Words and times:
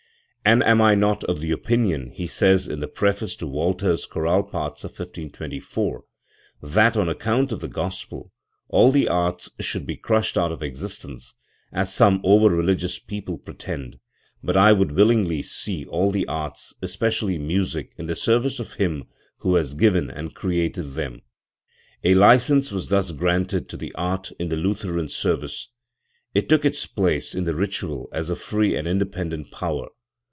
"And 0.43 0.63
I 0.63 0.93
am 0.93 0.99
not 0.99 1.23
of 1.25 1.39
the 1.39 1.51
opinion" 1.51 2.09
he 2.13 2.25
says 2.25 2.67
in 2.67 2.79
the 2.79 2.87
preface 2.87 3.35
to 3.37 3.45
Walther's 3.47 4.07
chorale 4.07 4.41
parts 4.41 4.83
of 4.83 4.89
1524, 4.89 6.03
"that 6.63 6.97
on 6.97 7.07
account 7.07 7.51
of 7.51 7.59
the 7.59 7.67
Gospel 7.67 8.31
all 8.67 8.89
the 8.89 9.07
arts 9.07 9.51
should 9.59 9.85
be 9.85 9.95
crushed 9.95 10.39
out 10.39 10.51
of 10.51 10.63
existence, 10.63 11.35
as 11.71 11.93
some 11.93 12.19
over 12.23 12.49
religious 12.49 12.97
people 12.97 13.37
pretend, 13.37 13.99
but 14.43 14.57
I 14.57 14.73
would 14.73 14.93
willingly 14.93 15.43
see 15.43 15.85
all 15.85 16.09
the 16.09 16.27
arts, 16.27 16.73
especially 16.81 17.37
music, 17.37 17.93
in 17.99 18.07
the 18.07 18.15
service 18.15 18.59
of 18.59 18.73
Him 18.73 19.03
who 19.37 19.53
has 19.55 19.75
given 19.75 20.09
and 20.09 20.33
created 20.33 20.93
them". 20.95 21.21
A 22.03 22.15
licence 22.15 22.71
was 22.71 22.89
thus 22.89 23.11
granted 23.11 23.69
to 23.69 23.77
the 23.77 23.93
art 23.93 24.31
in 24.39 24.49
the 24.49 24.57
Lutheran 24.57 25.07
service; 25.07 25.69
it 26.33 26.49
took 26.49 26.65
its 26.65 26.87
place 26.87 27.35
in 27.35 27.43
the 27.43 27.53
ritual 27.55 28.09
as 28.11 28.31
a 28.31 28.35
free 28.35 28.75
and 28.75 28.87
independ 28.87 29.33
ent 29.33 29.51
power. 29.51 29.89